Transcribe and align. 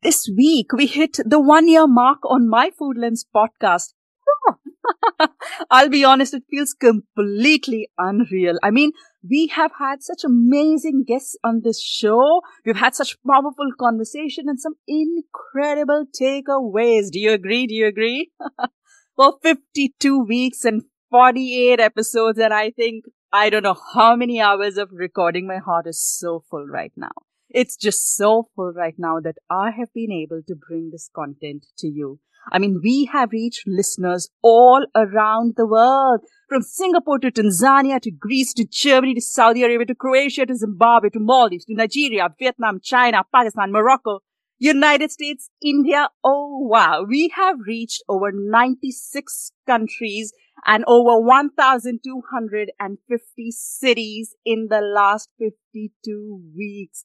This 0.00 0.30
week 0.36 0.72
we 0.72 0.86
hit 0.86 1.18
the 1.24 1.40
one 1.40 1.66
year 1.66 1.88
mark 1.88 2.18
on 2.24 2.48
my 2.48 2.70
Food 2.78 2.96
Lens 2.98 3.26
podcast. 3.34 3.94
I'll 5.70 5.88
be 5.88 6.04
honest, 6.04 6.34
it 6.34 6.44
feels 6.48 6.72
completely 6.72 7.88
unreal. 7.98 8.58
I 8.62 8.70
mean, 8.70 8.92
we 9.28 9.48
have 9.48 9.72
had 9.80 10.04
such 10.04 10.22
amazing 10.24 11.04
guests 11.04 11.36
on 11.42 11.62
this 11.64 11.82
show. 11.82 12.42
We've 12.64 12.76
had 12.76 12.94
such 12.94 13.16
powerful 13.26 13.72
conversation 13.76 14.44
and 14.48 14.60
some 14.60 14.74
incredible 14.86 16.06
takeaways. 16.20 17.10
Do 17.10 17.18
you 17.18 17.32
agree? 17.32 17.66
Do 17.66 17.74
you 17.74 17.86
agree? 17.86 18.30
well, 19.16 19.40
52 19.42 20.24
weeks 20.24 20.64
and 20.64 20.82
48 21.10 21.80
episodes. 21.80 22.38
And 22.38 22.54
I 22.54 22.70
think 22.70 23.04
I 23.32 23.50
don't 23.50 23.64
know 23.64 23.76
how 23.94 24.14
many 24.14 24.40
hours 24.40 24.78
of 24.78 24.90
recording. 24.92 25.48
My 25.48 25.58
heart 25.58 25.88
is 25.88 26.00
so 26.00 26.44
full 26.48 26.66
right 26.66 26.92
now. 26.96 27.10
It's 27.50 27.76
just 27.76 28.14
so 28.14 28.48
full 28.54 28.72
right 28.72 28.94
now 28.98 29.20
that 29.20 29.38
I 29.50 29.70
have 29.70 29.92
been 29.94 30.12
able 30.12 30.42
to 30.46 30.54
bring 30.54 30.90
this 30.90 31.08
content 31.14 31.66
to 31.78 31.88
you. 31.88 32.20
I 32.52 32.58
mean, 32.58 32.80
we 32.82 33.06
have 33.06 33.32
reached 33.32 33.64
listeners 33.66 34.28
all 34.42 34.84
around 34.94 35.54
the 35.56 35.66
world, 35.66 36.20
from 36.48 36.62
Singapore 36.62 37.18
to 37.18 37.30
Tanzania 37.30 38.00
to 38.00 38.10
Greece 38.10 38.54
to 38.54 38.64
Germany 38.64 39.12
to 39.14 39.20
Saudi 39.20 39.62
Arabia 39.64 39.84
to 39.86 39.94
Croatia 39.94 40.46
to 40.46 40.54
Zimbabwe 40.54 41.10
to 41.10 41.20
Maldives 41.20 41.66
to 41.66 41.74
Nigeria, 41.74 42.34
Vietnam, 42.38 42.80
China, 42.82 43.22
Pakistan, 43.34 43.70
Morocco, 43.70 44.20
United 44.58 45.10
States, 45.10 45.50
India. 45.62 46.08
Oh 46.24 46.66
wow. 46.70 47.04
We 47.06 47.28
have 47.36 47.56
reached 47.66 48.02
over 48.08 48.32
96 48.32 49.52
countries 49.66 50.32
and 50.64 50.84
over 50.86 51.20
1,250 51.20 53.50
cities 53.50 54.34
in 54.44 54.68
the 54.70 54.80
last 54.80 55.28
52 55.38 56.40
weeks. 56.56 57.04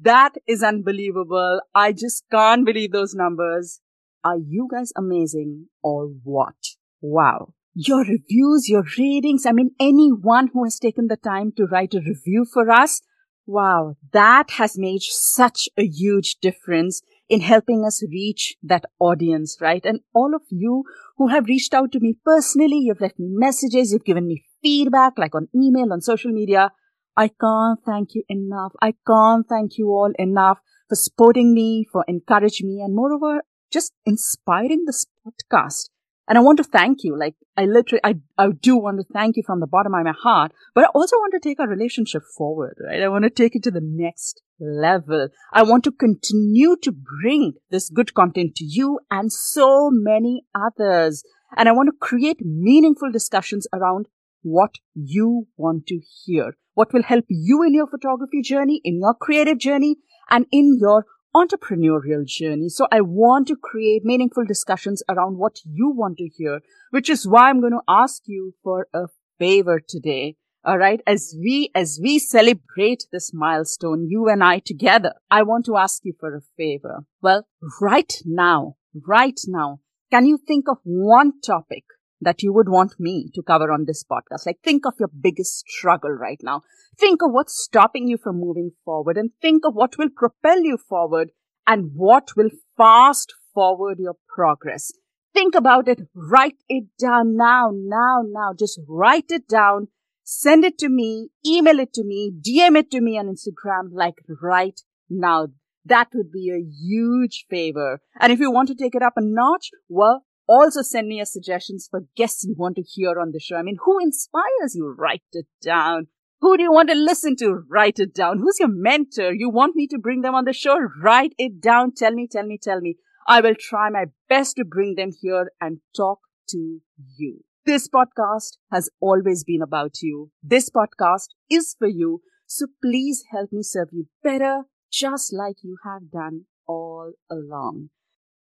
That 0.00 0.34
is 0.46 0.62
unbelievable. 0.62 1.60
I 1.74 1.92
just 1.92 2.24
can't 2.30 2.64
believe 2.64 2.92
those 2.92 3.14
numbers. 3.14 3.80
Are 4.24 4.36
you 4.36 4.68
guys 4.70 4.92
amazing 4.96 5.68
or 5.82 6.10
what? 6.22 6.56
Wow. 7.00 7.54
Your 7.74 8.00
reviews, 8.00 8.68
your 8.68 8.84
ratings, 8.98 9.46
I 9.46 9.52
mean, 9.52 9.70
anyone 9.80 10.50
who 10.52 10.64
has 10.64 10.78
taken 10.78 11.06
the 11.06 11.16
time 11.16 11.52
to 11.56 11.66
write 11.66 11.94
a 11.94 12.00
review 12.00 12.44
for 12.52 12.70
us, 12.70 13.00
wow, 13.46 13.96
that 14.12 14.50
has 14.52 14.76
made 14.76 15.02
such 15.02 15.68
a 15.76 15.86
huge 15.86 16.36
difference 16.42 17.00
in 17.28 17.40
helping 17.40 17.84
us 17.84 18.02
reach 18.10 18.56
that 18.62 18.84
audience, 18.98 19.58
right? 19.60 19.84
And 19.84 20.00
all 20.14 20.34
of 20.34 20.42
you 20.50 20.84
who 21.16 21.28
have 21.28 21.46
reached 21.46 21.74
out 21.74 21.92
to 21.92 22.00
me 22.00 22.16
personally, 22.24 22.78
you've 22.78 23.00
left 23.00 23.18
me 23.18 23.28
messages, 23.30 23.92
you've 23.92 24.04
given 24.04 24.26
me 24.26 24.44
feedback, 24.62 25.14
like 25.16 25.34
on 25.34 25.48
email, 25.54 25.92
on 25.92 26.00
social 26.00 26.32
media. 26.32 26.72
I 27.18 27.32
can't 27.40 27.80
thank 27.84 28.14
you 28.14 28.22
enough. 28.28 28.74
I 28.80 28.94
can't 29.04 29.44
thank 29.48 29.76
you 29.76 29.88
all 29.88 30.12
enough 30.20 30.60
for 30.88 30.94
supporting 30.94 31.52
me, 31.52 31.84
for 31.92 32.04
encouraging 32.06 32.68
me, 32.68 32.80
and 32.80 32.94
moreover, 32.94 33.42
just 33.72 33.92
inspiring 34.06 34.84
this 34.86 35.04
podcast. 35.26 35.90
And 36.28 36.38
I 36.38 36.42
want 36.42 36.58
to 36.58 36.64
thank 36.64 37.02
you. 37.02 37.18
Like, 37.18 37.34
I 37.56 37.64
literally, 37.64 38.02
I, 38.04 38.18
I 38.36 38.50
do 38.52 38.76
want 38.76 39.00
to 39.00 39.12
thank 39.12 39.36
you 39.36 39.42
from 39.44 39.58
the 39.58 39.66
bottom 39.66 39.94
of 39.94 40.04
my 40.04 40.12
heart, 40.12 40.52
but 40.76 40.84
I 40.84 40.88
also 40.94 41.16
want 41.16 41.32
to 41.32 41.40
take 41.40 41.58
our 41.58 41.66
relationship 41.66 42.22
forward, 42.36 42.76
right? 42.86 43.02
I 43.02 43.08
want 43.08 43.24
to 43.24 43.30
take 43.30 43.56
it 43.56 43.64
to 43.64 43.72
the 43.72 43.82
next 43.82 44.40
level. 44.60 45.28
I 45.52 45.64
want 45.64 45.82
to 45.84 45.90
continue 45.92 46.76
to 46.82 46.92
bring 46.92 47.54
this 47.70 47.90
good 47.90 48.14
content 48.14 48.54
to 48.56 48.64
you 48.64 49.00
and 49.10 49.32
so 49.32 49.90
many 49.90 50.44
others. 50.54 51.24
And 51.56 51.68
I 51.68 51.72
want 51.72 51.88
to 51.88 51.98
create 51.98 52.42
meaningful 52.42 53.10
discussions 53.10 53.66
around 53.72 54.06
what 54.50 54.74
you 54.94 55.46
want 55.56 55.86
to 55.86 56.00
hear, 56.24 56.56
what 56.74 56.92
will 56.92 57.02
help 57.02 57.24
you 57.28 57.62
in 57.62 57.74
your 57.74 57.86
photography 57.86 58.42
journey, 58.42 58.80
in 58.84 59.00
your 59.00 59.14
creative 59.14 59.58
journey, 59.58 59.96
and 60.30 60.46
in 60.50 60.78
your 60.80 61.04
entrepreneurial 61.34 62.26
journey. 62.26 62.68
So 62.68 62.86
I 62.90 63.00
want 63.00 63.48
to 63.48 63.56
create 63.56 64.04
meaningful 64.04 64.44
discussions 64.44 65.02
around 65.08 65.38
what 65.38 65.60
you 65.64 65.90
want 65.90 66.18
to 66.18 66.28
hear, 66.28 66.60
which 66.90 67.10
is 67.10 67.26
why 67.26 67.48
I'm 67.48 67.60
going 67.60 67.72
to 67.72 67.82
ask 67.88 68.22
you 68.26 68.54
for 68.62 68.88
a 68.94 69.06
favor 69.38 69.80
today. 69.86 70.36
All 70.64 70.78
right. 70.78 71.00
As 71.06 71.34
we, 71.38 71.70
as 71.74 72.00
we 72.02 72.18
celebrate 72.18 73.04
this 73.12 73.32
milestone, 73.32 74.06
you 74.08 74.28
and 74.28 74.42
I 74.42 74.58
together, 74.58 75.14
I 75.30 75.42
want 75.42 75.66
to 75.66 75.76
ask 75.76 76.02
you 76.04 76.14
for 76.18 76.34
a 76.34 76.42
favor. 76.56 77.04
Well, 77.22 77.46
right 77.80 78.12
now, 78.24 78.76
right 79.06 79.38
now, 79.46 79.80
can 80.10 80.26
you 80.26 80.38
think 80.38 80.66
of 80.68 80.78
one 80.84 81.40
topic 81.40 81.84
that 82.20 82.42
you 82.42 82.52
would 82.52 82.68
want 82.68 82.94
me 82.98 83.30
to 83.34 83.42
cover 83.42 83.70
on 83.72 83.84
this 83.86 84.04
podcast? 84.04 84.46
Like 84.46 84.60
think 84.62 84.86
of 84.86 84.94
your 84.98 85.08
biggest 85.08 85.64
struggle 85.68 86.10
right 86.10 86.40
now. 86.42 86.62
Think 86.98 87.22
of 87.22 87.32
what's 87.32 87.62
stopping 87.62 88.08
you 88.08 88.16
from 88.16 88.40
moving 88.40 88.72
forward 88.84 89.16
and 89.16 89.30
think 89.40 89.64
of 89.64 89.74
what 89.74 89.98
will 89.98 90.10
propel 90.14 90.60
you 90.60 90.76
forward 90.76 91.30
and 91.66 91.90
what 91.94 92.30
will 92.36 92.50
fast 92.76 93.34
forward 93.54 93.98
your 93.98 94.16
progress. 94.34 94.92
Think 95.34 95.54
about 95.54 95.88
it. 95.88 96.00
Write 96.14 96.56
it 96.68 96.84
down 97.00 97.36
now, 97.36 97.70
now, 97.72 98.22
now. 98.26 98.52
Just 98.58 98.80
write 98.88 99.30
it 99.30 99.46
down. 99.46 99.88
Send 100.24 100.64
it 100.64 100.76
to 100.78 100.88
me, 100.88 101.30
email 101.46 101.78
it 101.80 101.92
to 101.94 102.04
me, 102.04 102.30
DM 102.30 102.76
it 102.76 102.90
to 102.90 103.00
me 103.00 103.18
on 103.18 103.34
Instagram 103.34 103.88
like 103.92 104.16
right 104.42 104.78
now. 105.08 105.48
That 105.86 106.08
would 106.12 106.30
be 106.30 106.50
a 106.50 106.60
huge 106.60 107.46
favor. 107.48 108.00
And 108.20 108.30
if 108.30 108.38
you 108.38 108.50
want 108.50 108.68
to 108.68 108.74
take 108.74 108.94
it 108.94 109.02
up 109.02 109.14
a 109.16 109.22
notch, 109.22 109.70
well, 109.88 110.24
also 110.48 110.82
send 110.82 111.08
me 111.08 111.16
your 111.16 111.26
suggestions 111.26 111.88
for 111.90 112.04
guests 112.16 112.44
you 112.44 112.54
want 112.56 112.76
to 112.76 112.82
hear 112.82 113.20
on 113.20 113.32
the 113.32 113.40
show. 113.40 113.56
I 113.56 113.62
mean, 113.62 113.78
who 113.84 113.98
inspires 114.00 114.74
you? 114.74 114.94
Write 114.96 115.22
it 115.32 115.46
down. 115.62 116.08
Who 116.40 116.56
do 116.56 116.62
you 116.62 116.72
want 116.72 116.88
to 116.88 116.94
listen 116.94 117.36
to? 117.36 117.64
Write 117.68 117.98
it 117.98 118.14
down. 118.14 118.38
Who's 118.38 118.58
your 118.60 118.68
mentor? 118.70 119.32
You 119.32 119.50
want 119.50 119.76
me 119.76 119.86
to 119.88 119.98
bring 119.98 120.22
them 120.22 120.34
on 120.34 120.44
the 120.44 120.52
show? 120.52 120.78
Write 121.02 121.34
it 121.36 121.60
down. 121.60 121.92
Tell 121.94 122.12
me, 122.12 122.28
tell 122.30 122.46
me, 122.46 122.58
tell 122.62 122.80
me. 122.80 122.96
I 123.26 123.40
will 123.40 123.56
try 123.58 123.90
my 123.90 124.06
best 124.28 124.56
to 124.56 124.64
bring 124.64 124.94
them 124.94 125.10
here 125.20 125.50
and 125.60 125.78
talk 125.94 126.20
to 126.50 126.80
you. 127.16 127.44
This 127.66 127.88
podcast 127.88 128.56
has 128.72 128.88
always 129.00 129.44
been 129.44 129.60
about 129.60 130.00
you. 130.00 130.30
This 130.42 130.70
podcast 130.70 131.28
is 131.50 131.76
for 131.78 131.88
you. 131.88 132.22
So 132.46 132.66
please 132.82 133.24
help 133.30 133.52
me 133.52 133.62
serve 133.62 133.88
you 133.92 134.06
better, 134.22 134.62
just 134.90 135.34
like 135.34 135.56
you 135.62 135.76
have 135.84 136.10
done 136.10 136.46
all 136.66 137.12
along. 137.30 137.90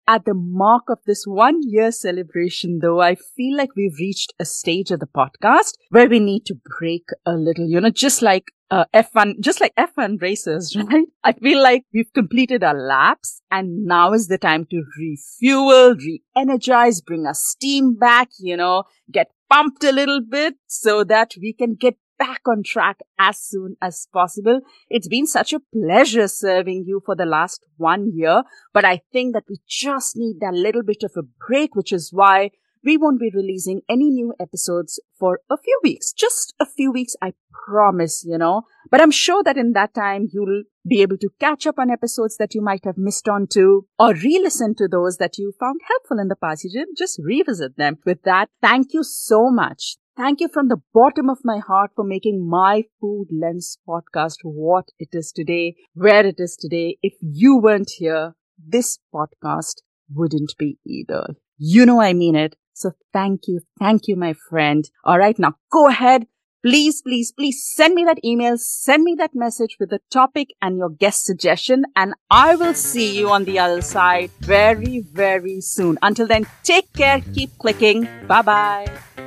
At 0.09 0.25
the 0.25 0.35
mark 0.35 0.85
of 0.89 0.99
this 1.07 1.25
one 1.27 1.61
year 1.63 1.93
celebration, 1.93 2.81
though, 2.83 3.01
I 3.01 3.15
feel 3.15 3.57
like 3.57 3.71
we've 3.77 3.97
reached 3.99 4.33
a 4.41 4.45
stage 4.45 4.91
of 4.91 4.99
the 4.99 5.07
podcast 5.07 5.75
where 5.91 6.09
we 6.09 6.19
need 6.19 6.45
to 6.47 6.57
break 6.81 7.05
a 7.25 7.35
little, 7.35 7.69
you 7.69 7.81
know, 7.81 7.91
just 7.91 8.21
like 8.21 8.47
uh, 8.73 8.85
F1, 8.93 9.39
just 9.41 9.61
like 9.61 9.75
F1 9.77 10.21
races, 10.21 10.75
right? 10.91 11.07
I 11.23 11.33
feel 11.33 11.63
like 11.63 11.85
we've 11.95 12.13
completed 12.13 12.65
our 12.65 12.75
laps 12.75 13.43
and 13.51 13.85
now 13.85 14.13
is 14.13 14.27
the 14.27 14.39
time 14.39 14.67
to 14.71 14.83
refuel, 14.99 15.95
re-energize, 15.95 17.01
bring 17.01 17.27
our 17.27 17.35
steam 17.35 17.95
back, 17.95 18.31
you 18.41 18.57
know, 18.57 18.85
get 19.11 19.29
pumped 19.51 19.85
a 19.85 19.93
little 19.93 20.21
bit 20.21 20.55
so 20.67 21.05
that 21.05 21.35
we 21.41 21.53
can 21.53 21.75
get 21.75 21.97
back 22.23 22.43
on 22.47 22.63
track 22.63 22.99
as 23.19 23.41
soon 23.41 23.75
as 23.83 24.07
possible. 24.13 24.61
It's 24.89 25.09
been 25.09 25.27
such 25.27 25.53
a 25.53 25.61
pleasure 25.75 26.29
serving 26.29 26.85
you 26.87 27.03
for 27.05 27.17
the 27.17 27.27
last 27.27 27.65
one 27.77 28.13
year, 28.15 28.45
but 28.73 28.85
I 28.85 29.01
think 29.13 29.35
that 29.35 29.45
we 29.51 29.57
just 29.67 30.17
need 30.17 30.37
that 30.41 30.55
little 30.55 30.85
bit 30.85 31.03
of 31.03 31.13
a 31.17 31.27
break, 31.49 31.75
which 31.75 31.93
is 31.93 32.11
why 32.13 32.51
we 32.85 32.97
won't 32.97 33.19
be 33.19 33.33
releasing 33.35 33.81
any 33.89 34.11
new 34.11 34.35
episodes 34.41 35.01
for 35.19 35.41
a 35.51 35.57
few 35.57 35.81
weeks. 35.83 36.13
Just 36.13 36.55
a 36.61 36.67
few 36.67 36.93
weeks, 36.93 37.17
I 37.21 37.33
promise, 37.67 38.25
you 38.25 38.39
know. 38.39 38.63
But 38.89 39.01
I'm 39.01 39.11
sure 39.11 39.43
that 39.43 39.57
in 39.57 39.73
that 39.73 39.93
time, 39.93 40.29
you'll 40.33 40.63
be 40.89 41.03
able 41.03 41.17
to 41.19 41.29
catch 41.41 41.67
up 41.67 41.79
on 41.79 41.91
episodes 41.91 42.37
that 42.39 42.55
you 42.55 42.63
might 42.63 42.85
have 42.85 42.99
missed 42.99 43.29
on 43.29 43.49
to 43.53 43.87
or 43.99 44.15
re-listen 44.15 44.77
to 44.77 44.87
those 44.89 45.17
that 45.17 45.39
you 45.39 45.53
found 45.59 45.81
helpful 45.89 46.21
in 46.21 46.29
the 46.29 46.37
past. 46.37 46.65
You 46.65 46.87
just 46.97 47.21
revisit 47.23 47.77
them. 47.77 47.99
With 48.07 48.23
that, 48.23 48.49
thank 48.61 48.93
you 48.93 49.03
so 49.03 49.51
much. 49.51 49.97
Thank 50.17 50.41
you 50.41 50.49
from 50.53 50.69
the 50.69 50.81
bottom 50.93 51.31
of 51.31 51.39
my 51.43 51.59
heart 51.59 51.93
for 51.97 52.05
making 52.05 52.47
my 52.47 52.85
Food 53.01 53.29
Lens 53.31 53.79
podcast 53.89 54.37
what 54.43 54.89
it 54.99 55.09
is 55.13 55.33
today, 55.33 55.75
where 55.95 56.27
it 56.27 56.35
is 56.39 56.55
today. 56.55 56.99
If 57.03 57.15
you 57.23 57.57
weren't 57.57 57.93
here, 57.97 58.35
this 58.59 58.99
podcast 59.15 59.77
wouldn't 60.13 60.53
be 60.59 60.79
either. 60.85 61.35
You 61.57 61.87
know 61.87 62.03
I 62.03 62.13
mean 62.13 62.37
it. 62.37 62.57
So 62.75 62.93
thank 63.15 63.43
you. 63.47 63.61
Thank 63.79 64.07
you, 64.07 64.17
my 64.17 64.35
friend. 64.51 64.85
All 65.03 65.19
right. 65.19 65.39
Now 65.39 65.55
go 65.71 65.89
ahead. 65.89 66.27
Please, 66.63 67.01
please, 67.01 67.33
please 67.33 67.65
send 67.75 67.95
me 67.95 68.05
that 68.05 68.23
email. 68.23 68.57
Send 68.59 69.03
me 69.05 69.17
that 69.19 69.35
message 69.35 69.79
with 69.81 69.91
the 69.91 70.01
topic 70.11 70.49
and 70.61 70.77
your 70.77 70.91
guest 70.91 71.25
suggestion. 71.25 71.85
And 71.97 72.15
I 72.31 72.55
will 72.55 72.75
see 72.75 73.19
you 73.19 73.31
on 73.31 73.45
the 73.45 73.59
other 73.59 73.81
side 73.81 74.31
very, 74.41 75.01
very 75.01 75.61
soon. 75.63 75.99
Until 76.03 76.27
then, 76.27 76.47
take 76.63 76.93
care. 76.93 77.21
Keep 77.35 77.59
clicking. 77.59 78.07
Bye 78.29 78.43
bye. 78.43 79.22